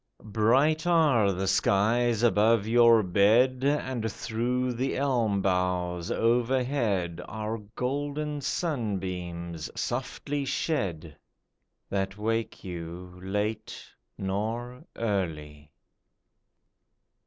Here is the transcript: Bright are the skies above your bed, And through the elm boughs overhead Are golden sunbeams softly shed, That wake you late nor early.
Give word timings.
Bright 0.33 0.87
are 0.87 1.31
the 1.31 1.45
skies 1.47 2.23
above 2.23 2.65
your 2.65 3.03
bed, 3.03 3.63
And 3.63 4.11
through 4.11 4.73
the 4.73 4.97
elm 4.97 5.43
boughs 5.43 6.09
overhead 6.09 7.21
Are 7.27 7.59
golden 7.75 8.41
sunbeams 8.41 9.69
softly 9.79 10.43
shed, 10.43 11.15
That 11.91 12.17
wake 12.17 12.63
you 12.63 13.13
late 13.21 13.91
nor 14.17 14.83
early. 14.95 15.71